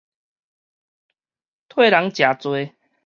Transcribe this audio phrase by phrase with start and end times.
[1.69, 2.73] 替人食罪